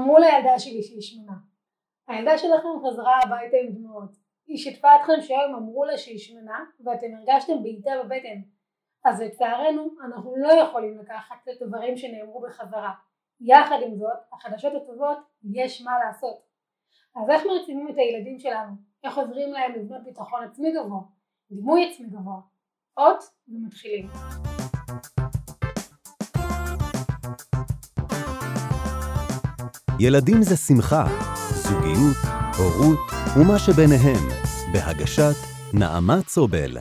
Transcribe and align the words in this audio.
אמרו 0.00 0.18
לילדה 0.18 0.58
שלי 0.58 0.82
שהיא 0.82 1.00
שמנה. 1.00 1.36
הילדה 2.08 2.38
שלכם 2.38 2.68
חזרה 2.86 3.12
הביתה 3.22 3.56
עם 3.56 3.72
דמעות. 3.72 4.10
היא 4.46 4.58
שיתפה 4.58 4.88
אתכם 4.96 5.12
שהיום 5.20 5.54
אמרו 5.54 5.84
לה 5.84 5.98
שהיא 5.98 6.18
שמנה 6.18 6.64
ואתם 6.84 7.06
הרגשתם 7.14 7.62
בעיטה 7.62 7.90
בבטן. 8.04 8.40
אז 9.04 9.20
לצערנו 9.20 9.88
אנחנו 10.04 10.36
לא 10.36 10.52
יכולים 10.52 10.98
לקחת 10.98 11.36
את 11.42 11.62
הדברים 11.62 11.96
שנאמרו 11.96 12.40
בחזרה. 12.40 12.92
יחד 13.40 13.76
עם 13.86 13.96
זאת, 13.96 14.18
החדשות 14.32 14.72
הטובות 14.74 15.18
יש 15.52 15.82
מה 15.82 15.92
לעשות. 15.98 16.36
אז 17.16 17.30
איך 17.30 17.42
מרצימים 17.46 17.88
את 17.88 17.94
הילדים 17.98 18.38
שלנו? 18.38 18.72
איך 19.04 19.18
עוזרים 19.18 19.52
להם 19.52 19.72
לבנות 19.72 20.04
ביטחון 20.04 20.44
עצמי 20.44 20.72
גבוה? 20.72 21.00
דימוי 21.50 21.90
עצמי 21.90 22.06
גבוה? 22.06 22.40
אות 22.98 23.24
ומתחילים. 23.48 24.06
ילדים 30.02 30.42
זה 30.42 30.56
שמחה, 30.56 31.06
זוגיות, 31.54 32.16
הורות 32.56 32.98
ומה 33.36 33.58
שביניהם, 33.58 34.28
בהגשת 34.72 35.34
נעמה 35.72 36.22
צובל. 36.22 36.76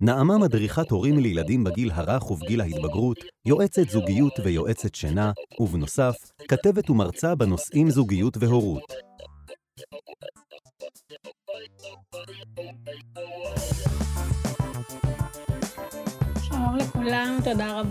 נעמה 0.00 0.38
מדריכת 0.38 0.90
הורים 0.90 1.18
לילדים 1.18 1.64
בגיל 1.64 1.90
הרך 1.94 2.30
ובגיל 2.30 2.60
ההתבגרות, 2.60 3.18
יועצת 3.46 3.88
זוגיות 3.88 4.32
ויועצת 4.44 4.94
שינה, 4.94 5.32
ובנוסף, 5.60 6.16
כתבת 6.48 6.90
ומרצה 6.90 7.34
בנושאים 7.34 7.90
זוגיות 7.90 8.36
והורות. 8.40 8.92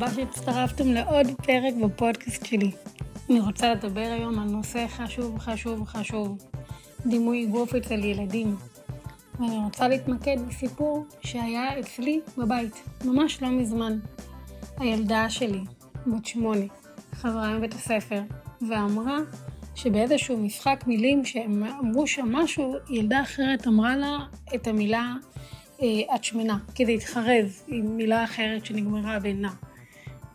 רבה 0.02 0.12
שהצטרפתם 0.12 0.94
לעוד 0.94 1.28
פרק 1.28 1.74
בפודקאסט 1.84 2.46
שלי. 2.46 2.72
אני 3.30 3.40
רוצה 3.40 3.74
לדבר 3.74 4.12
היום 4.12 4.40
על 4.40 4.48
נושא 4.48 4.86
חשוב, 4.88 5.40
חשוב, 5.40 5.88
חשוב, 5.88 6.38
דימוי 7.06 7.46
גוף 7.46 7.76
אצל 7.76 8.04
ילדים. 8.04 8.56
ואני 9.40 9.58
רוצה 9.58 9.88
להתמקד 9.88 10.38
בסיפור 10.48 11.06
שהיה 11.22 11.80
אצלי 11.80 12.20
בבית, 12.38 12.84
ממש 13.06 13.42
לא 13.42 13.50
מזמן. 13.50 14.00
הילדה 14.78 15.30
שלי, 15.30 15.62
בת 16.08 16.26
שמונה, 16.26 16.66
חזרה 17.14 17.58
מבית 17.58 17.74
הספר, 17.74 18.22
ואמרה 18.70 19.18
שבאיזשהו 19.76 20.38
משחק 20.38 20.84
מילים 20.88 21.26
שהם 21.26 21.64
אמרו 21.64 22.08
שם 22.08 22.32
משהו, 22.32 22.76
ילדה 22.90 23.22
אחרת 23.22 23.68
אמרה 23.68 23.96
לה 23.96 24.18
את 24.56 24.68
המילה 24.68 25.14
אה, 25.82 26.16
את 26.16 26.24
שמנה, 26.24 26.58
כי 26.76 26.86
זה 26.86 26.92
התחרז 26.92 27.64
עם 27.68 27.98
מילה 27.98 28.24
אחרת 28.24 28.66
שנגמרה 28.66 29.20
בינה. 29.20 29.52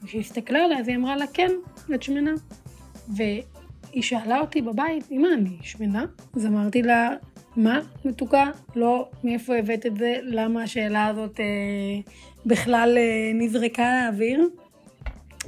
וכשהיא 0.05 0.21
הסתכלה 0.21 0.65
עליה 0.65 0.79
אז 0.79 0.89
היא 0.89 0.97
אמרה 0.97 1.17
לה 1.17 1.27
כן, 1.27 1.51
את 1.95 2.03
שמנה. 2.03 2.31
והיא 3.09 4.03
שאלה 4.03 4.41
אותי 4.41 4.63
בבית, 4.63 5.13
אמא 5.13 5.29
אני 5.35 5.57
שמנה? 5.63 6.05
אז 6.37 6.47
אמרתי 6.47 6.83
לה, 6.83 7.11
מה 7.57 7.81
מתוקה? 8.05 8.51
לא, 8.77 9.09
מאיפה 9.25 9.57
הבאת 9.57 9.87
את 9.87 9.97
זה? 9.97 10.17
למה 10.23 10.63
השאלה 10.63 11.07
הזאת 11.07 11.41
אה, 11.41 11.45
בכלל 12.47 12.99
אה, 12.99 13.31
נזרקה 13.35 13.93
לאוויר? 14.05 14.49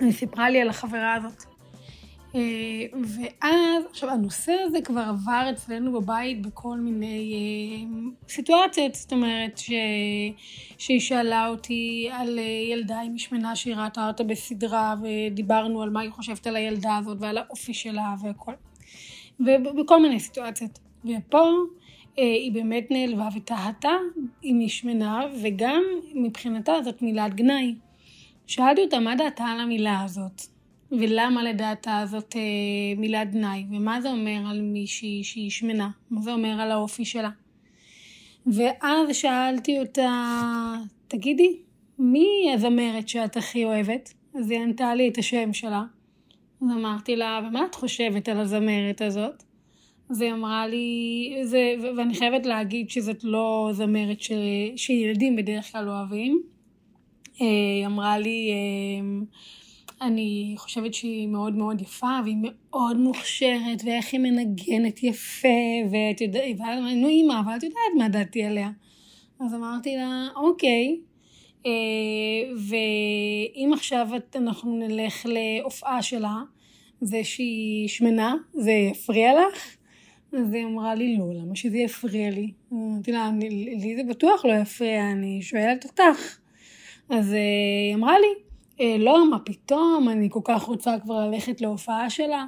היא 0.00 0.12
סיפרה 0.12 0.50
לי 0.50 0.60
על 0.60 0.68
החברה 0.68 1.14
הזאת. 1.14 1.55
אה, 2.36 2.86
ואז, 2.92 3.84
עכשיו 3.90 4.10
הנושא 4.10 4.52
הזה 4.64 4.78
כבר 4.84 5.00
עבר 5.00 5.46
אצלנו 5.50 5.92
בבית 5.92 6.46
בכל 6.46 6.78
מיני 6.78 7.34
אה, 7.34 8.10
סיטואציות, 8.28 8.94
זאת 8.94 9.12
אומרת 9.12 9.58
ש... 9.58 9.70
שהיא 10.78 11.00
שאלה 11.00 11.48
אותי 11.48 12.08
על 12.12 12.38
אה, 12.38 12.44
ילדה 12.44 13.00
עם 13.00 13.14
משמנה 13.14 13.56
שהיא 13.56 13.76
ראתה 13.76 14.08
אותה 14.08 14.24
בסדרה 14.24 14.94
ודיברנו 15.02 15.82
על 15.82 15.90
מה 15.90 16.00
היא 16.00 16.10
חושבת 16.10 16.46
על 16.46 16.56
הילדה 16.56 16.96
הזאת 16.96 17.18
ועל 17.20 17.38
האופי 17.38 17.74
שלה 17.74 18.14
והכל. 18.22 18.52
ובכל 19.40 20.02
מיני 20.02 20.20
סיטואציות. 20.20 20.78
ופה 21.04 21.50
היא 22.16 22.52
באמת 22.52 22.90
נעלבה 22.90 23.28
ותהתה 23.36 23.92
אם 24.44 24.58
היא 24.58 24.68
שמנה 24.68 25.26
וגם 25.42 25.82
מבחינתה 26.14 26.72
זאת 26.84 27.02
מילת 27.02 27.34
גנאי. 27.34 27.74
שאלתי 28.46 28.80
אותה 28.80 29.00
מה 29.00 29.16
דעתה 29.16 29.44
על 29.44 29.60
המילה 29.60 30.02
הזאת. 30.04 30.55
ולמה 30.92 31.42
לדעתה 31.42 32.02
זאת 32.06 32.36
אה, 32.36 33.00
מילת 33.00 33.32
גנאי, 33.32 33.64
ומה 33.70 34.00
זה 34.00 34.10
אומר 34.10 34.40
על 34.50 34.60
מישהי 34.60 35.24
שהיא 35.24 35.50
שמנה, 35.50 35.90
מה 36.10 36.20
זה 36.20 36.32
אומר 36.32 36.60
על 36.60 36.70
האופי 36.70 37.04
שלה. 37.04 37.30
ואז 38.46 39.16
שאלתי 39.16 39.80
אותה, 39.80 40.74
תגידי, 41.08 41.56
מי 41.98 42.50
הזמרת 42.54 43.08
שאת 43.08 43.36
הכי 43.36 43.64
אוהבת? 43.64 44.14
אז 44.34 44.50
היא 44.50 44.60
ענתה 44.60 44.94
לי 44.94 45.08
את 45.08 45.18
השם 45.18 45.52
שלה. 45.52 45.82
אז 46.62 46.68
אמרתי 46.70 47.16
לה, 47.16 47.40
ומה 47.48 47.64
את 47.64 47.74
חושבת 47.74 48.28
על 48.28 48.40
הזמרת 48.40 49.00
הזאת? 49.00 49.42
אז 50.10 50.20
היא 50.20 50.32
אמרה 50.32 50.66
לי, 50.66 51.30
זה, 51.42 51.74
ואני 51.96 52.14
חייבת 52.14 52.46
להגיד 52.46 52.90
שזאת 52.90 53.24
לא 53.24 53.70
זמרת 53.72 54.20
ש, 54.20 54.32
שילדים 54.76 55.36
בדרך 55.36 55.72
כלל 55.72 55.88
אוהבים. 55.88 56.42
אה, 57.40 57.46
היא 57.76 57.86
אמרה 57.86 58.18
לי, 58.18 58.50
אה, 58.50 59.26
אני 60.02 60.54
חושבת 60.58 60.94
שהיא 60.94 61.28
מאוד 61.28 61.54
מאוד 61.54 61.80
יפה, 61.80 62.18
והיא 62.24 62.36
מאוד 62.40 62.96
מוכשרת, 62.96 63.82
ואיך 63.84 64.12
היא 64.12 64.20
מנגנת 64.20 65.02
יפה, 65.02 65.48
ואת 65.90 66.20
יודעת, 66.20 66.44
נו 66.96 67.08
אימא, 67.08 67.40
אבל 67.40 67.56
את 67.56 67.62
יודעת 67.62 67.78
מה 67.98 68.08
דעתי 68.08 68.42
עליה. 68.42 68.70
אז 69.40 69.54
אמרתי 69.54 69.96
לה, 69.96 70.28
אוקיי, 70.36 70.96
אה, 71.66 71.70
ואם 72.56 73.72
עכשיו 73.72 74.08
אנחנו 74.36 74.76
נלך 74.76 75.26
להופעה 75.26 76.02
שלה, 76.02 76.36
זה 77.00 77.24
שהיא 77.24 77.88
שמנה, 77.88 78.34
זה 78.52 78.70
יפריע 78.70 79.32
לך? 79.32 79.76
אז 80.32 80.54
היא 80.54 80.64
אמרה 80.64 80.94
לי, 80.94 81.16
לא, 81.16 81.24
למה 81.34 81.56
שזה 81.56 81.78
יפריע 81.78 82.30
לי? 82.30 82.52
אמרתי 82.72 83.12
לה, 83.12 83.30
לי 83.80 83.96
זה 83.96 84.02
בטוח 84.08 84.44
לא 84.44 84.52
יפריע, 84.52 85.10
אני 85.12 85.42
שואלת 85.42 85.84
אותך. 85.84 86.38
אז 87.10 87.32
אה, 87.32 87.38
היא 87.88 87.94
אמרה 87.94 88.18
לי, 88.18 88.45
לא, 88.80 89.30
מה 89.30 89.38
פתאום, 89.38 90.08
אני 90.08 90.28
כל 90.30 90.40
כך 90.44 90.62
רוצה 90.62 90.98
כבר 91.02 91.26
ללכת 91.26 91.60
להופעה 91.60 92.10
שלה. 92.10 92.46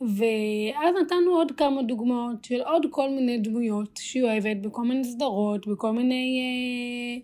ואז 0.00 0.94
נתנו 1.02 1.30
עוד 1.30 1.52
כמה 1.52 1.82
דוגמאות 1.82 2.44
של 2.44 2.60
עוד 2.60 2.86
כל 2.90 3.10
מיני 3.10 3.38
דמויות 3.38 4.00
שהיא 4.02 4.22
אוהבת 4.22 4.56
בכל 4.56 4.82
מיני 4.84 5.04
סדרות, 5.04 5.66
בכל 5.66 5.92
מיני 5.92 6.40
אה, 6.40 7.20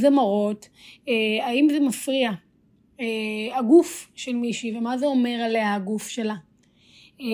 זמרות. 0.00 0.68
אה, 1.08 1.46
האם 1.46 1.68
זה 1.70 1.80
מפריע? 1.80 2.30
אה, 3.00 3.58
הגוף 3.58 4.10
של 4.14 4.32
מישהי, 4.32 4.76
ומה 4.76 4.98
זה 4.98 5.06
אומר 5.06 5.40
עליה 5.44 5.74
הגוף 5.74 6.08
שלה. 6.08 6.34
אה, 7.20 7.26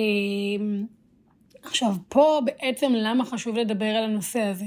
עכשיו, 1.63 1.95
פה 2.09 2.41
בעצם 2.45 2.93
למה 2.95 3.25
חשוב 3.25 3.57
לדבר 3.57 3.87
על 3.87 4.05
הנושא 4.05 4.41
הזה? 4.41 4.67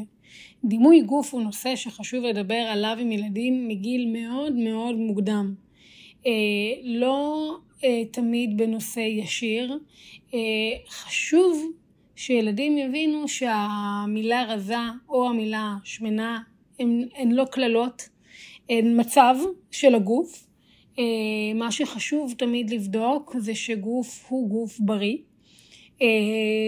דימוי 0.63 1.01
גוף 1.01 1.33
הוא 1.33 1.41
נושא 1.41 1.75
שחשוב 1.75 2.23
לדבר 2.23 2.55
עליו 2.55 2.97
עם 3.00 3.11
ילדים 3.11 3.67
מגיל 3.67 4.13
מאוד 4.13 4.53
מאוד 4.53 4.95
מוקדם. 4.95 5.53
אה, 6.25 6.31
לא 6.84 7.50
אה, 7.84 8.06
תמיד 8.11 8.57
בנושא 8.57 9.00
ישיר. 9.00 9.78
אה, 10.34 10.39
חשוב 10.89 11.72
שילדים 12.16 12.78
יבינו 12.78 13.28
שהמילה 13.28 14.44
רזה 14.44 14.75
או 15.09 15.29
המילה 15.29 15.75
שמנה 15.83 16.41
הן, 16.79 17.07
הן 17.16 17.31
לא 17.31 17.45
קללות, 17.45 18.09
הן 18.69 19.00
מצב 19.00 19.35
של 19.72 19.95
הגוף. 19.95 20.47
מה 21.56 21.72
שחשוב 21.72 22.33
תמיד 22.38 22.69
לבדוק 22.69 23.35
זה 23.39 23.56
שגוף 23.56 24.25
הוא 24.29 24.50
גוף 24.50 24.79
בריא. 24.79 25.17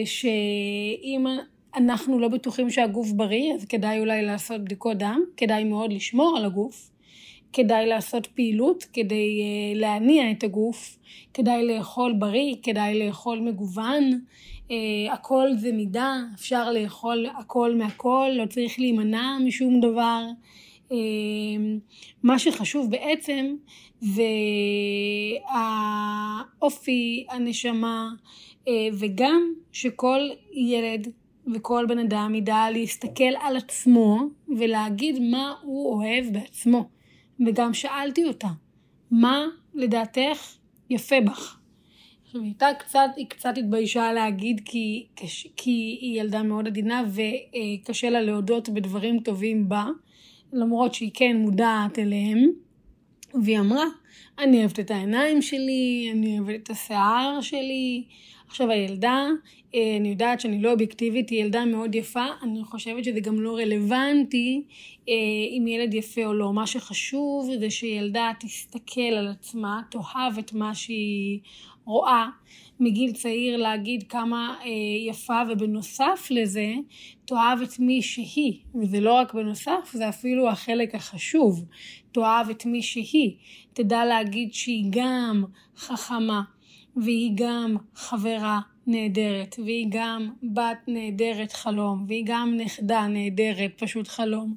שאם 0.05 1.25
אנחנו 1.75 2.19
לא 2.19 2.27
בטוחים 2.27 2.69
שהגוף 2.69 3.11
בריא, 3.11 3.53
אז 3.53 3.65
כדאי 3.65 3.99
אולי 3.99 4.21
לעשות 4.21 4.61
בדיקות 4.61 4.97
דם, 4.97 5.21
כדאי 5.38 5.63
מאוד 5.63 5.94
לשמור 5.94 6.38
על 6.38 6.45
הגוף. 6.45 6.91
כדאי 7.55 7.85
לעשות 7.85 8.27
פעילות 8.27 8.83
כדי 8.93 9.41
uh, 9.41 9.77
להניע 9.79 10.31
את 10.31 10.43
הגוף, 10.43 10.97
כדאי 11.33 11.68
לאכול 11.68 12.13
בריא, 12.13 12.56
כדאי 12.63 13.00
לאכול 13.00 13.39
מגוון, 13.39 14.19
uh, 14.68 14.71
הכל 15.12 15.47
זה 15.57 15.71
מידה, 15.71 16.15
אפשר 16.35 16.71
לאכול 16.71 17.25
הכל 17.39 17.75
מהכל, 17.75 18.30
לא 18.33 18.45
צריך 18.45 18.80
להימנע 18.80 19.38
משום 19.45 19.80
דבר. 19.80 20.24
Uh, 20.89 20.94
מה 22.24 22.39
שחשוב 22.39 22.91
בעצם 22.91 23.56
זה 24.01 24.24
האופי, 25.47 27.25
הנשמה, 27.30 28.09
וגם 28.94 29.53
שכל 29.71 30.19
ילד 30.53 31.07
וכל 31.53 31.85
בן 31.89 32.00
אדם 32.00 32.35
ידע 32.35 32.65
להסתכל 32.71 33.33
על 33.39 33.57
עצמו 33.57 34.19
ולהגיד 34.57 35.19
מה 35.19 35.53
הוא 35.63 35.94
אוהב 35.94 36.25
בעצמו. 36.33 36.94
וגם 37.47 37.73
שאלתי 37.73 38.25
אותה, 38.25 38.47
מה 39.11 39.45
לדעתך 39.73 40.55
יפה 40.89 41.15
בך? 41.25 41.57
עכשיו, 42.25 42.41
היא 42.41 42.49
הייתה 42.49 42.67
קצת, 42.79 43.09
היא 43.15 43.27
קצת 43.27 43.57
התביישה 43.57 44.13
להגיד 44.13 44.61
כי, 44.65 45.05
כי 45.55 45.97
היא 46.01 46.21
ילדה 46.21 46.43
מאוד 46.43 46.67
עדינה 46.67 47.03
וקשה 47.07 48.09
לה 48.09 48.21
להודות 48.21 48.69
בדברים 48.69 49.19
טובים 49.19 49.69
בה, 49.69 49.85
למרות 50.53 50.93
שהיא 50.93 51.11
כן 51.13 51.37
מודעת 51.37 51.99
אליהם. 51.99 52.49
והיא 53.43 53.59
אמרה, 53.59 53.85
אני 54.39 54.59
אוהבת 54.59 54.79
את 54.79 54.91
העיניים 54.91 55.41
שלי, 55.41 56.09
אני 56.12 56.39
אוהבת 56.39 56.63
את 56.63 56.69
השיער 56.69 57.41
שלי. 57.41 58.03
עכשיו 58.47 58.71
הילדה, 58.71 59.27
אה, 59.75 59.97
אני 60.00 60.09
יודעת 60.09 60.39
שאני 60.39 60.62
לא 60.62 60.71
אובייקטיבית, 60.71 61.29
היא 61.29 61.44
ילדה 61.44 61.65
מאוד 61.65 61.95
יפה, 61.95 62.25
אני 62.44 62.63
חושבת 62.63 63.03
שזה 63.03 63.19
גם 63.19 63.39
לא 63.39 63.57
רלוונטי 63.57 64.63
אה, 65.09 65.13
אם 65.57 65.67
ילד 65.67 65.94
יפה 65.94 66.25
או 66.25 66.33
לא. 66.33 66.53
מה 66.53 66.67
שחשוב 66.67 67.50
זה 67.59 67.69
שילדה 67.69 68.31
תסתכל 68.39 69.01
על 69.01 69.27
עצמה, 69.27 69.81
תאהב 69.91 70.38
את 70.38 70.53
מה 70.53 70.75
שהיא 70.75 71.39
רואה. 71.85 72.27
מגיל 72.79 73.11
צעיר 73.11 73.57
להגיד 73.57 74.03
כמה 74.03 74.56
אה, 74.61 74.68
יפה, 75.09 75.41
ובנוסף 75.50 76.27
לזה, 76.29 76.73
תאהב 77.25 77.61
את 77.61 77.79
מי 77.79 78.01
שהיא. 78.01 78.53
וזה 78.81 79.00
לא 79.00 79.13
רק 79.13 79.33
בנוסף, 79.33 79.89
זה 79.94 80.09
אפילו 80.09 80.50
החלק 80.50 80.95
החשוב. 80.95 81.65
תאהב 82.11 82.50
את 82.50 82.65
מי 82.65 82.81
שהיא. 82.81 83.31
תדע 83.73 84.05
להגיד 84.06 84.54
שהיא 84.54 84.86
גם 84.90 85.44
חכמה, 85.78 86.42
והיא 86.96 87.31
גם 87.36 87.75
חברה 87.96 88.60
נהדרת, 88.87 89.55
והיא 89.65 89.87
גם 89.89 90.29
בת 90.43 90.77
נהדרת 90.87 91.53
חלום, 91.53 92.05
והיא 92.07 92.23
גם 92.25 92.57
נכדה 92.57 93.07
נהדרת, 93.07 93.71
פשוט 93.77 94.07
חלום, 94.07 94.55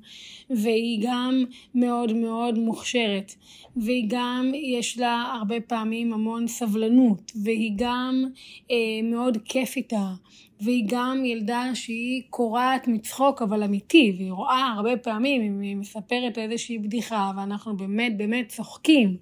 והיא 0.51 1.01
גם 1.03 1.45
מאוד 1.75 2.13
מאוד 2.13 2.59
מוכשרת, 2.59 3.35
והיא 3.77 4.05
גם 4.09 4.53
יש 4.55 4.99
לה 4.99 5.33
הרבה 5.41 5.61
פעמים 5.61 6.13
המון 6.13 6.49
סבלנות, 6.49 7.33
והיא 7.45 7.73
גם 7.77 8.25
אה, 8.71 8.77
מאוד 9.03 9.39
כיף 9.45 9.77
איתה, 9.77 10.13
והיא 10.61 10.85
גם 10.89 11.25
ילדה 11.25 11.71
שהיא 11.75 12.23
קורעת 12.31 12.89
מצחוק 12.89 13.43
אבל 13.43 13.63
אמיתי, 13.63 14.13
והיא 14.17 14.33
רואה 14.33 14.73
הרבה 14.77 14.97
פעמים, 14.97 15.61
היא 15.61 15.77
מספרת 15.77 16.39
איזושהי 16.39 16.79
בדיחה, 16.79 17.33
ואנחנו 17.37 17.77
באמת 17.77 18.17
באמת 18.17 18.49
צוחקים. 18.49 19.17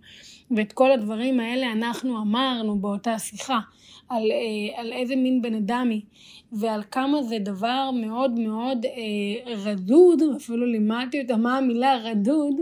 ואת 0.50 0.72
כל 0.72 0.93
הדברים 0.93 1.40
האלה 1.40 1.72
אנחנו 1.72 2.22
אמרנו 2.22 2.78
באותה 2.78 3.19
שיחה, 3.19 3.58
על, 4.08 4.22
אה, 4.32 4.81
על 4.81 4.93
איזה 4.93 5.16
מין 5.16 5.43
בן 5.43 5.54
אדם 5.54 5.88
היא, 5.90 6.02
ועל 6.52 6.82
כמה 6.90 7.22
זה 7.22 7.38
דבר 7.38 7.90
מאוד 7.94 8.38
מאוד 8.40 8.87
אה, 8.87 9.52
רדוד, 9.56 10.22
אפילו 10.37 10.66
לימדתי 10.66 11.22
אותה 11.22 11.37
מה 11.37 11.58
המילה 11.58 11.96
רדוד, 11.96 12.54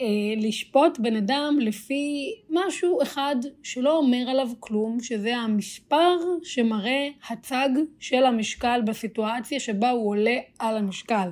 אה, 0.00 0.06
לשפוט 0.36 0.98
בן 0.98 1.16
אדם 1.16 1.58
לפי 1.60 2.34
משהו 2.50 3.02
אחד 3.02 3.36
שלא 3.62 3.96
אומר 3.96 4.24
עליו 4.28 4.48
כלום, 4.60 5.00
שזה 5.00 5.36
המספר 5.36 6.18
שמראה 6.42 7.08
הצג 7.30 7.68
של 8.00 8.24
המשקל 8.24 8.80
בסיטואציה 8.86 9.60
שבה 9.60 9.90
הוא 9.90 10.08
עולה 10.08 10.36
על 10.58 10.76
המשקל. 10.76 11.28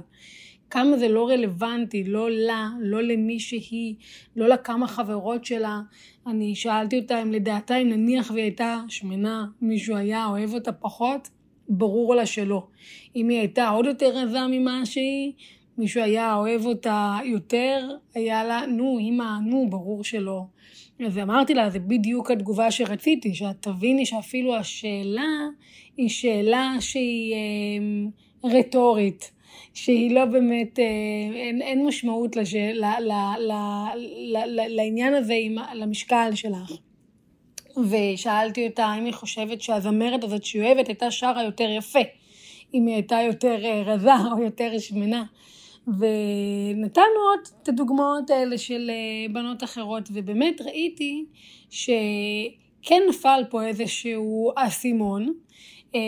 כמה 0.70 0.98
זה 0.98 1.08
לא 1.08 1.28
רלוונטי, 1.28 2.04
לא 2.04 2.30
לה, 2.30 2.68
לא 2.80 3.02
למי 3.02 3.40
שהיא, 3.40 3.94
לא 4.36 4.48
לכמה 4.48 4.86
חברות 4.88 5.44
שלה. 5.44 5.80
אני 6.26 6.54
שאלתי 6.54 6.98
אותה 6.98 7.22
אם 7.22 7.32
לדעתה, 7.32 7.76
אם 7.76 7.88
נניח 7.88 8.30
והיא 8.30 8.42
הייתה 8.42 8.80
שמנה, 8.88 9.46
מישהו 9.62 9.96
היה 9.96 10.26
אוהב 10.26 10.54
אותה 10.54 10.72
פחות, 10.72 11.28
ברור 11.68 12.14
לה 12.14 12.26
שלא. 12.26 12.66
אם 13.16 13.28
היא 13.28 13.38
הייתה 13.38 13.68
עוד 13.68 13.86
יותר 13.86 14.10
רזה 14.16 14.38
ממה 14.50 14.86
שהיא, 14.86 15.32
מישהו 15.78 16.02
היה 16.02 16.34
אוהב 16.34 16.66
אותה 16.66 17.18
יותר, 17.24 17.88
היה 18.14 18.44
לה, 18.44 18.66
נו, 18.66 18.98
אמא, 19.00 19.38
נו, 19.46 19.66
ברור 19.70 20.04
שלא. 20.04 20.44
אז 21.06 21.18
אמרתי 21.18 21.54
לה, 21.54 21.70
זה 21.70 21.78
בדיוק 21.78 22.30
התגובה 22.30 22.70
שרציתי, 22.70 23.34
שאת 23.34 23.56
תביני 23.60 24.06
שאפילו 24.06 24.56
השאלה 24.56 25.46
היא 25.96 26.08
שאלה 26.08 26.76
שהיא 26.80 27.34
אה, 27.34 28.50
רטורית. 28.50 29.38
שהיא 29.74 30.14
לא 30.14 30.24
באמת, 30.24 30.78
אה, 30.78 30.84
אין, 31.34 31.62
אין 31.62 31.86
משמעות 31.86 32.36
לש, 32.36 32.54
ל, 32.54 32.84
ל, 32.84 33.12
ל, 33.38 33.52
ל, 34.16 34.36
ל, 34.46 34.76
לעניין 34.76 35.14
הזה, 35.14 35.34
עם, 35.36 35.56
למשקל 35.74 36.30
שלך. 36.34 36.72
ושאלתי 37.90 38.66
אותה 38.66 38.94
אם 38.98 39.04
היא 39.04 39.12
חושבת 39.12 39.62
שהזמרת 39.62 40.24
הזאת 40.24 40.44
שהיא 40.44 40.62
אוהבת 40.62 40.88
הייתה 40.88 41.10
שרה 41.10 41.44
יותר 41.44 41.68
יפה, 41.70 41.98
אם 42.74 42.86
היא 42.86 42.94
הייתה 42.94 43.18
יותר 43.26 43.64
אה, 43.64 43.82
רזה 43.86 44.10
או 44.32 44.42
יותר 44.42 44.78
שמנה. 44.78 45.24
ונתנו 45.88 47.20
עוד 47.30 47.40
את 47.62 47.68
הדוגמאות 47.68 48.30
האלה 48.30 48.58
של 48.58 48.90
אה, 48.90 49.32
בנות 49.32 49.64
אחרות, 49.64 50.08
ובאמת 50.12 50.60
ראיתי 50.60 51.24
שכן 51.70 53.02
נפל 53.08 53.42
פה 53.50 53.66
איזשהו 53.66 54.52
אסימון, 54.56 55.32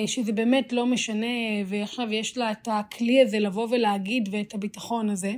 שזה 0.07 0.33
באמת 0.33 0.73
לא 0.73 0.87
משנה, 0.87 1.27
ועכשיו 1.67 2.13
יש 2.13 2.39
לה 2.39 2.53
את 2.53 2.69
הכלי 2.71 3.23
הזה 3.23 3.39
לבוא 3.39 3.67
ולהגיד 3.71 4.29
ואת 4.33 4.55
הביטחון 4.55 5.11
הזה. 5.11 5.33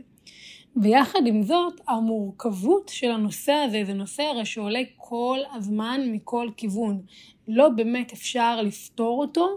ויחד 0.77 1.19
עם 1.27 1.43
זאת, 1.43 1.81
המורכבות 1.89 2.89
של 2.89 3.11
הנושא 3.11 3.53
הזה, 3.53 3.83
זה 3.85 3.95
נושא 3.95 4.23
הרי 4.23 4.45
שעולה 4.45 4.81
כל 4.97 5.39
הזמן 5.55 6.01
מכל 6.13 6.49
כיוון. 6.57 7.03
לא 7.49 7.69
באמת 7.69 8.13
אפשר 8.13 8.63
לפתור 8.63 9.21
אותו 9.21 9.49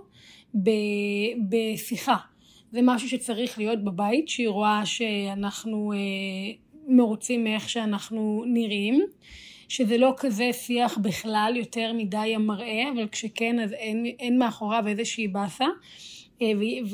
בשיחה. 1.50 2.16
זה 2.72 2.80
משהו 2.84 3.10
שצריך 3.10 3.58
להיות 3.58 3.84
בבית, 3.84 4.30
שהיא 4.30 4.50
רואה 4.50 4.86
שאנחנו 4.86 5.94
אה, 5.94 5.98
מרוצים 6.88 7.44
מאיך 7.44 7.70
שאנחנו 7.70 8.44
נראים. 8.48 9.06
שזה 9.70 9.98
לא 9.98 10.14
כזה 10.18 10.50
שיח 10.54 10.98
בכלל 10.98 11.54
יותר 11.56 11.92
מדי 11.94 12.36
המראה, 12.36 12.84
אבל 12.96 13.08
כשכן 13.08 13.60
אז 13.60 13.74
אין, 13.74 14.06
אין 14.20 14.40
מאחוריו 14.40 14.88
איזושהי 14.88 15.28
באסה. 15.28 15.66
אה, 16.42 16.52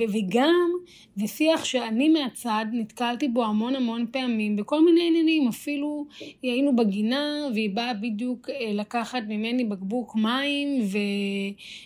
וגם 0.10 0.72
זה 1.16 1.28
שיח 1.28 1.66
שאני 1.66 2.10
מהצד 2.10 2.66
נתקלתי 2.72 3.28
בו 3.28 3.46
המון 3.46 3.76
המון 3.76 4.06
פעמים 4.12 4.56
בכל 4.56 4.86
מיני 4.86 5.08
עניינים, 5.08 5.48
אפילו 5.48 6.06
היינו 6.44 6.76
בגינה 6.76 7.48
והיא 7.54 7.70
באה 7.70 7.94
בדיוק 7.94 8.50
אה, 8.50 8.74
לקחת 8.74 9.24
ממני 9.28 9.64
בקבוק 9.64 10.16
מים 10.16 10.82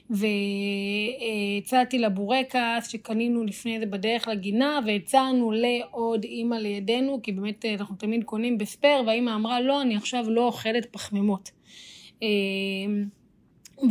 והצעתי 0.09 1.99
לה 1.99 2.09
בורקס 2.09 2.89
שקנינו 2.89 3.43
לפני 3.43 3.79
זה 3.79 3.85
בדרך 3.85 4.27
לגינה 4.27 4.79
והצענו 4.85 5.51
לעוד 5.51 6.23
אימא 6.23 6.55
לידינו 6.55 7.19
כי 7.23 7.31
באמת 7.31 7.65
אה, 7.65 7.73
אנחנו 7.73 7.95
תמיד 7.95 8.23
קונים 8.23 8.57
בספייר 8.57 9.03
והאימא 9.05 9.35
אמרה 9.35 9.61
לא 9.61 9.81
אני 9.81 9.95
עכשיו 9.95 10.29
לא 10.29 10.45
אוכלת 10.45 10.85
פחמימות. 10.85 11.51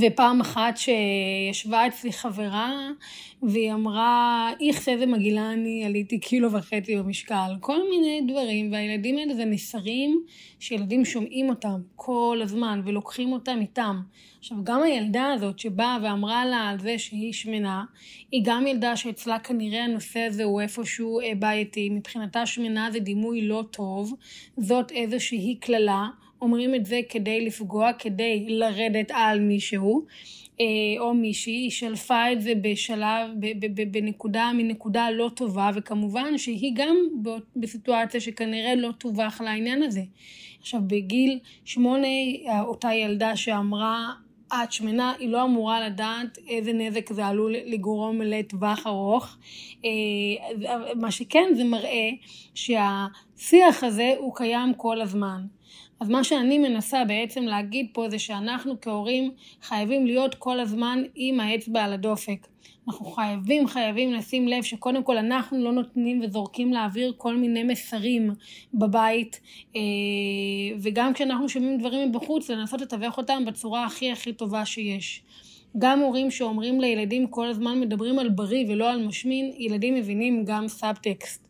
ופעם 0.00 0.40
אחת 0.40 0.76
שישבה 0.76 1.86
אצלי 1.86 2.12
חברה 2.12 2.90
והיא 3.42 3.72
אמרה, 3.72 4.50
איך 4.60 4.88
איזה 4.88 5.06
מגעילה 5.06 5.52
אני, 5.52 5.84
עליתי 5.84 6.18
קילו 6.18 6.52
וחצי 6.52 6.96
במשקל. 6.96 7.52
כל 7.60 7.80
מיני 7.90 8.20
דברים, 8.32 8.72
והילדים 8.72 9.18
האלה 9.18 9.34
זה 9.34 9.44
מסרים 9.44 10.22
שילדים 10.58 11.04
שומעים 11.04 11.48
אותם 11.48 11.80
כל 11.96 12.40
הזמן 12.42 12.80
ולוקחים 12.84 13.32
אותם 13.32 13.58
איתם. 13.60 14.00
עכשיו, 14.38 14.58
גם 14.64 14.82
הילדה 14.82 15.32
הזאת 15.32 15.58
שבאה 15.58 15.98
ואמרה 16.02 16.44
לה 16.46 16.68
על 16.68 16.78
זה 16.78 16.98
שהיא 16.98 17.32
שמנה, 17.32 17.84
היא 18.32 18.42
גם 18.44 18.66
ילדה 18.66 18.96
שאצלה 18.96 19.38
כנראה 19.38 19.84
הנושא 19.84 20.20
הזה 20.20 20.44
הוא 20.44 20.60
איפשהו 20.60 21.20
אה, 21.20 21.32
בעייתי. 21.38 21.90
מבחינתה 21.90 22.46
שמנה 22.46 22.88
זה 22.92 22.98
דימוי 22.98 23.42
לא 23.42 23.64
טוב, 23.70 24.14
זאת 24.56 24.90
איזושהי 24.90 25.56
קללה. 25.60 26.06
אומרים 26.44 26.74
את 26.74 26.86
זה 26.86 27.00
כדי 27.08 27.46
לפגוע, 27.46 27.92
כדי 27.92 28.46
לרדת 28.48 29.10
על 29.14 29.40
מישהו. 29.40 30.06
אה, 30.60 30.66
או 30.98 31.14
מישהי, 31.14 31.52
היא 31.52 31.70
שלפה 31.70 32.32
את 32.32 32.42
זה 32.42 32.52
בשלב, 32.62 33.30
בנקודה, 33.90 34.50
מנקודה 34.54 35.10
לא 35.10 35.30
טובה, 35.36 35.70
וכמובן 35.74 36.38
שהיא 36.38 36.72
גם 36.74 36.96
בסיטואציה 37.56 38.20
שכנראה 38.20 38.74
לא 38.74 38.90
תובח 38.98 39.40
לעניין 39.40 39.82
הזה. 39.82 40.02
עכשיו, 40.60 40.80
בגיל 40.86 41.38
שמונה, 41.64 42.08
אותה 42.60 42.94
ילדה 42.94 43.36
שאמרה, 43.36 44.12
את 44.62 44.72
שמנה, 44.72 45.12
היא 45.18 45.28
לא 45.28 45.44
אמורה 45.44 45.86
לדעת 45.86 46.38
איזה 46.48 46.72
נזק 46.72 47.12
זה 47.12 47.26
עלול 47.26 47.54
לגרום 47.66 48.22
לטווח 48.22 48.86
ארוך. 48.86 49.36
אה, 49.84 49.90
מה 51.00 51.10
שכן, 51.10 51.48
זה 51.56 51.64
מראה 51.64 52.10
שהשיח 52.54 53.84
הזה 53.84 54.14
הוא 54.18 54.34
קיים 54.34 54.74
כל 54.76 55.00
הזמן. 55.00 55.40
אז 56.00 56.08
מה 56.08 56.24
שאני 56.24 56.58
מנסה 56.58 57.04
בעצם 57.04 57.42
להגיד 57.42 57.86
פה 57.92 58.10
זה 58.10 58.18
שאנחנו 58.18 58.80
כהורים 58.80 59.30
חייבים 59.62 60.06
להיות 60.06 60.34
כל 60.34 60.60
הזמן 60.60 61.02
עם 61.14 61.40
האצבע 61.40 61.84
על 61.84 61.92
הדופק. 61.92 62.46
אנחנו 62.88 63.06
חייבים 63.06 63.66
חייבים 63.66 64.12
לשים 64.12 64.48
לב 64.48 64.62
שקודם 64.62 65.02
כל 65.02 65.18
אנחנו 65.18 65.64
לא 65.64 65.72
נותנים 65.72 66.20
וזורקים 66.24 66.72
לאוויר 66.72 67.12
כל 67.16 67.36
מיני 67.36 67.62
מסרים 67.62 68.30
בבית 68.74 69.40
אה, 69.76 69.80
וגם 70.78 71.14
כשאנחנו 71.14 71.48
שומעים 71.48 71.78
דברים 71.78 72.08
מבחוץ 72.08 72.50
לנסות 72.50 72.80
לתווך 72.80 73.18
אותם 73.18 73.44
בצורה 73.46 73.84
הכי 73.84 74.12
הכי 74.12 74.32
טובה 74.32 74.64
שיש. 74.64 75.22
גם 75.78 76.00
הורים 76.00 76.30
שאומרים 76.30 76.80
לילדים 76.80 77.26
כל 77.26 77.46
הזמן 77.46 77.80
מדברים 77.80 78.18
על 78.18 78.28
בריא 78.28 78.64
ולא 78.68 78.90
על 78.90 79.06
משמין, 79.06 79.52
ילדים 79.58 79.94
מבינים 79.94 80.44
גם 80.44 80.68
סאבטקסט. 80.68 81.44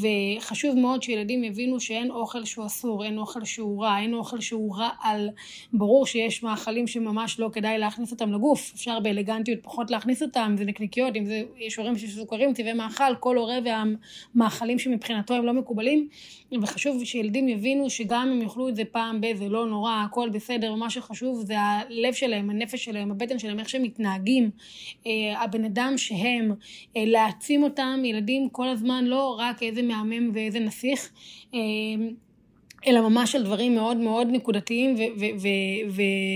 וחשוב 0.00 0.78
מאוד 0.78 1.02
שילדים 1.02 1.44
יבינו 1.44 1.80
שאין 1.80 2.10
אוכל 2.10 2.44
שהוא 2.44 2.66
אסור, 2.66 3.04
אין 3.04 3.18
אוכל 3.18 3.44
שהוא 3.44 3.82
רע, 3.82 3.98
אין 3.98 4.14
אוכל 4.14 4.40
שהוא 4.40 4.76
רע 4.76 4.88
על... 5.02 5.30
ברור 5.72 6.06
שיש 6.06 6.42
מאכלים 6.42 6.86
שממש 6.86 7.40
לא 7.40 7.50
כדאי 7.52 7.78
להכניס 7.78 8.12
אותם 8.12 8.32
לגוף, 8.32 8.72
אפשר 8.74 9.00
באלגנטיות 9.00 9.58
פחות 9.62 9.90
להכניס 9.90 10.22
אותם, 10.22 10.54
זה 10.58 10.64
נקניקיות, 10.64 11.16
אם 11.16 11.24
זה, 11.24 11.42
יש 11.58 11.76
הורים 11.76 11.98
שיש 11.98 12.14
סוכרים, 12.14 12.54
טבעי 12.54 12.72
מאכל, 12.72 13.14
כל 13.20 13.36
הורה 13.36 13.58
והמאכלים 13.64 14.78
שמבחינתו 14.78 15.34
הם 15.34 15.44
לא 15.44 15.52
מקובלים, 15.52 16.08
וחשוב 16.62 17.04
שילדים 17.04 17.48
יבינו 17.48 17.90
שגם 17.90 18.28
אם 18.32 18.42
יאכלו 18.42 18.68
את 18.68 18.76
זה 18.76 18.84
פעם 18.84 19.20
ב... 19.20 19.26
זה 19.34 19.48
לא 19.48 19.66
נורא, 19.66 19.92
הכל 20.06 20.28
בסדר, 20.28 20.74
מה 20.74 20.90
שחשוב 20.90 21.44
זה 21.46 21.54
הלב 21.58 22.12
שלהם, 22.12 22.50
הנפש 22.50 22.84
שלהם, 22.84 23.10
הבטן 23.10 23.38
שלהם, 23.38 23.58
איך 23.58 23.68
שהם 23.68 23.82
מתנהגים, 23.82 24.50
אה, 25.06 25.42
הבן 25.42 25.64
אדם 25.64 25.94
שהם, 25.96 26.52
אה, 26.96 27.04
להעצים 27.06 27.62
אותם, 27.62 28.02
ילדים 28.04 28.48
כל 28.48 28.68
הזמן, 28.68 29.04
לא 29.04 29.36
רק 29.38 29.62
איזה 29.62 29.81
מהמם 29.88 30.30
ואיזה 30.34 30.60
נסיך, 30.60 31.10
אה, 31.54 31.58
אלא 32.86 33.08
ממש 33.08 33.34
על 33.34 33.42
דברים 33.42 33.74
מאוד 33.74 33.96
מאוד 33.96 34.28
נקודתיים 34.30 34.96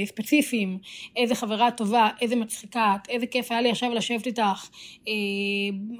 וספציפיים. 0.05 0.79
איזה 1.17 1.35
חברה 1.35 1.71
טובה, 1.71 2.09
איזה 2.21 2.37
מצחיקה 2.37 2.97
את, 3.03 3.09
איזה 3.09 3.27
כיף 3.27 3.53
היה 3.53 3.61
לי 3.61 3.71
עכשיו 3.71 3.95
לשבת 3.95 4.27
איתך. 4.27 4.69
אה, 5.09 5.13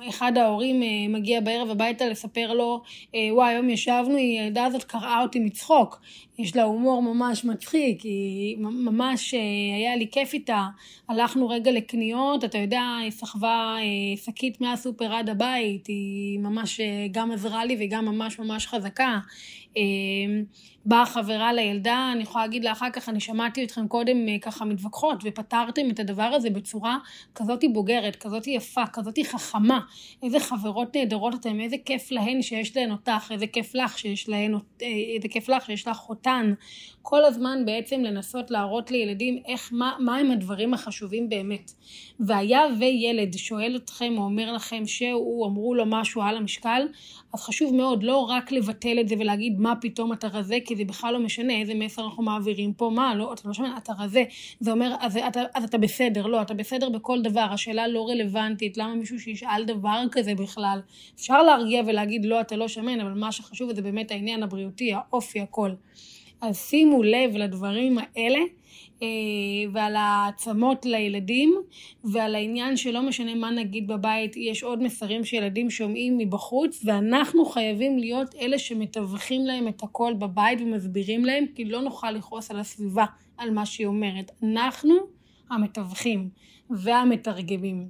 אחד 0.09 0.39
ההורים 0.39 0.83
אה, 0.83 0.89
מגיע 1.09 1.41
בערב 1.41 1.71
הביתה 1.71 2.09
לספר 2.09 2.53
לו, 2.53 2.83
אה, 3.15 3.29
וואי, 3.33 3.53
היום 3.53 3.71
ישבנו, 3.71 4.17
הילדה 4.17 4.65
הזאת 4.65 4.85
קרעה 4.85 5.23
אותי 5.23 5.39
מצחוק. 5.39 6.01
יש 6.39 6.57
לה 6.57 6.63
הומור 6.63 7.03
ממש 7.03 7.45
מצחיק, 7.45 8.01
היא 8.01 8.59
ממש 8.59 9.35
היה 9.75 9.97
לי 9.97 10.07
כיף 10.13 10.35
איתה. 10.35 10.67
הלכנו 11.09 11.49
רגע 11.49 11.73
לקניות, 11.73 12.45
אתה 12.45 12.59
יודע, 12.59 12.83
היא 13.03 13.11
סחבה 13.11 13.77
שקית 14.25 14.61
מהסופר 14.61 15.15
עד 15.15 15.29
הבית, 15.29 15.87
היא 15.87 16.39
ממש 16.39 16.81
גם 17.11 17.33
עזרה 17.33 17.65
לי 17.65 17.77
וגם 17.81 18.05
ממש 18.05 18.39
ממש 18.39 18.67
חזקה. 18.67 19.19
eh, 19.77 20.47
באה 20.87 21.07
חברה 21.07 21.53
לילדה, 21.53 22.11
אני 22.13 22.23
יכולה 22.23 22.45
להגיד 22.45 22.65
לה 22.65 22.73
אחר 22.73 22.91
כך, 22.93 23.09
אני 23.09 23.21
שמעתי 23.21 23.65
אתכם 23.65 23.89
קודם 23.89 24.29
אה, 24.29 24.37
ככה 24.43 24.65
מתווכחות, 24.65 25.19
ופתרתם 25.25 25.91
את 25.91 26.01
הדבר 26.01 26.23
הזה 26.23 26.51
בצורה 26.51 26.99
כזאת 27.35 27.65
בוגרת, 27.73 28.17
כזאת 28.17 28.47
יפה, 28.47 28.87
כזאת 28.93 29.19
חכמה. 29.25 29.81
איזה 30.23 30.41
חברות 30.41 30.97
נהדרות 30.97 31.35
אתן, 31.35 31.61
איזה 31.61 31.77
כיף 31.85 32.11
להן 32.11 32.43
שיש 32.43 32.77
להן 32.77 32.91
אותך, 32.91 33.29
איזה 33.31 33.47
כיף 33.47 33.75
לך 33.75 33.99
שיש 33.99 34.29
להן, 34.29 34.55
אה, 34.55 34.87
איזה 35.17 35.29
כיף 35.29 35.49
לך 35.49 35.67
שיש 35.67 35.89
לך 35.89 36.09
אותן. 36.09 36.53
כל 37.03 37.25
הזמן 37.25 37.63
בעצם 37.67 38.01
לנסות 38.01 38.51
להראות 38.51 38.91
לילדים 38.91 39.43
איך, 39.47 39.71
מה, 39.73 39.97
מה 40.01 40.17
הם 40.17 40.31
הדברים 40.31 40.75
החשובים 40.75 41.29
באמת. 41.29 41.73
והיה 42.21 42.63
וילד 42.79 43.37
שואל 43.37 43.77
אתכם 43.77 44.15
או 44.19 44.23
אומר 44.23 44.53
לכם 44.53 44.87
שהוא, 44.87 45.47
אמרו 45.47 45.75
לו 45.75 45.85
משהו 45.87 46.23
על 46.23 46.37
המשקל, 46.37 46.83
אז 47.35 47.43
חשוב 47.43 47.75
מאוד 47.75 48.03
לא 48.03 48.17
רק 48.19 48.53
לבטל 48.53 49.01
את 49.01 49.09
זה 49.09 49.15
ולהגיד 49.19 49.61
מה 49.61 49.75
פתאום 49.81 50.13
אתה 50.13 50.29
רזה, 50.29 50.57
כי 50.65 50.76
זה 50.77 50.85
בכלל 50.85 51.13
לא 51.13 51.21
משנה 51.21 51.61
איזה 51.61 51.75
מסר 51.75 52.05
אנחנו 52.05 52.23
מעבירים 52.23 52.73
פה, 52.73 52.91
מה, 52.95 53.15
לא, 53.15 53.33
אתה 53.33 53.43
לא 53.45 53.55
שומע, 53.55 53.77
אתה 53.79 53.93
רזה, 53.99 54.25
זה 54.61 54.73
אומר, 54.73 54.95
אז 55.01 55.17
אתה, 55.17 55.41
אז 55.55 55.65
אתה 55.65 55.79
בסדר, 55.79 56.27
לא, 56.27 56.43
אתה 56.43 56.55
בסדר 56.55 56.89
בכל 56.89 57.23
דבר, 57.23 57.47
השאלה 57.51 57.89
לא 57.89 58.09
רלוונטית, 58.09 58.77
למה 58.77 58.95
מישהו 58.95 59.21
שישאל 59.21 59.65
דבר 59.65 60.03
כזה 60.13 60.35
בכלל? 60.35 60.81
אפשר 61.15 61.43
להרגיע 61.43 61.83
ולהגיד 61.87 62.25
לא, 62.25 62.41
אתה 62.41 62.57
לא 62.57 62.69
שמן, 62.69 63.01
אבל 63.01 63.13
מה 63.13 63.33
שחשוב 63.33 63.75
זה 63.75 63.83
באמת 63.83 64.11
העניין 64.11 64.43
הבריאותי, 64.43 64.93
האופי, 64.95 65.41
הכל. 65.41 65.71
אז 66.41 66.59
שימו 66.59 67.03
לב 67.03 67.37
לדברים 67.37 67.99
האלה. 67.99 68.39
אה, 69.03 69.09
ועל 69.73 69.97
העצמות 69.97 70.87
לילדים 70.87 71.55
ועל 72.05 72.35
העניין 72.35 72.77
שלא 72.77 73.03
משנה 73.03 73.35
מה 73.35 73.51
נגיד 73.51 73.87
בבית, 73.87 74.37
יש 74.37 74.63
עוד 74.63 74.83
מסרים 74.83 75.25
שילדים 75.25 75.71
שומעים 75.71 76.19
מבחוץ 76.19 76.83
ואנחנו 76.85 77.45
חייבים 77.45 77.99
להיות 77.99 78.35
אלה 78.35 78.59
שמתווכים 78.59 79.47
להם 79.47 79.69
את 79.69 79.83
הכל 79.83 80.15
בבית 80.19 80.61
ומסבירים 80.61 81.25
להם 81.25 81.45
כי 81.55 81.65
לא 81.65 81.83
נוכל 81.83 82.11
לכעוס 82.11 82.51
על 82.51 82.61
הסביבה, 82.61 83.05
על 83.37 83.51
מה 83.51 83.67
שהיא 83.67 83.87
אומרת. 83.87 84.31
אנחנו 84.43 84.95
המתווכים 85.51 86.29
והמתרגמים. 86.71 87.89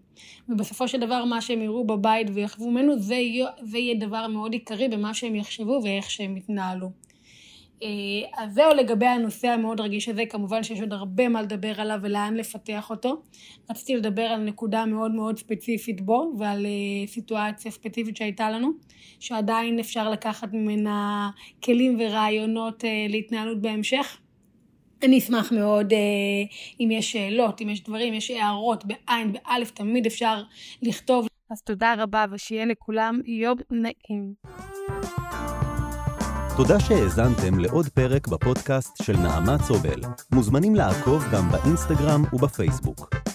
ובסופו 0.49 0.89
של 0.89 1.01
דבר 1.01 1.25
מה 1.25 1.41
שהם 1.41 1.63
יראו 1.63 1.87
בבית 1.87 2.27
ויחוו 2.35 2.71
ממנו 2.71 2.99
זה 2.99 3.15
יהיה, 3.15 3.47
זה 3.63 3.79
יהיה 3.79 4.07
דבר 4.07 4.27
מאוד 4.27 4.53
עיקרי 4.53 4.89
במה 4.89 5.15
שהם 5.15 5.35
יחשבו 5.35 5.81
ואיך 5.85 6.11
שהם 6.11 6.37
יתנהלו. 6.37 6.91
אה, 7.83 7.89
אז 8.45 8.55
זהו 8.55 8.75
לגבי 8.75 9.07
הנושא 9.07 9.49
המאוד 9.49 9.81
רגיש 9.81 10.09
הזה, 10.09 10.23
כמובן 10.31 10.63
שיש 10.63 10.81
עוד 10.81 10.93
הרבה 10.93 11.29
מה 11.29 11.43
לדבר 11.43 11.81
עליו 11.81 11.99
ולאן 12.03 12.35
לפתח 12.35 12.91
אותו. 12.91 13.23
רציתי 13.71 13.97
לדבר 13.97 14.23
על 14.23 14.41
נקודה 14.41 14.87
מאוד 14.87 15.11
מאוד 15.11 15.39
ספציפית 15.39 16.01
בו 16.01 16.33
ועל 16.39 16.67
אה, 16.67 17.07
סיטואציה 17.07 17.71
ספציפית 17.71 18.17
שהייתה 18.17 18.51
לנו, 18.51 18.71
שעדיין 19.21 19.79
אפשר 19.79 20.11
לקחת 20.11 20.53
ממנה 20.53 21.31
כלים 21.65 21.97
ורעיונות 22.01 22.85
אה, 22.85 23.07
להתנהלות 23.09 23.63
בהמשך. 23.63 24.19
אני 25.03 25.19
אשמח 25.19 25.53
מאוד 25.53 25.93
אם 26.81 26.89
יש 26.91 27.13
שאלות, 27.13 27.61
אם 27.63 27.69
יש 27.69 27.85
דברים, 27.85 28.15
יש 28.15 28.31
הערות 28.31 28.85
בעין, 28.85 29.33
באלף, 29.33 29.71
תמיד 29.71 30.07
אפשר 30.07 30.43
לכתוב. 30.83 31.27
אז 31.51 31.63
תודה 31.63 31.95
רבה 31.99 32.25
ושיהיה 32.31 32.65
לכולם 32.65 33.21
יום 33.27 33.59
נעים. 33.71 35.26
תודה 36.57 36.81
שהאזנתם 36.81 37.59
לעוד 37.59 37.89
פרק 37.89 38.29
בפודקאסט 38.29 39.03
של 39.03 39.17
נעמה 39.17 39.57
צובל. 39.59 40.01
מוזמנים 40.33 40.75
לעקוב 40.75 41.25
גם 41.33 41.51
באינסטגרם 41.51 42.25
ובפייסבוק. 42.33 43.26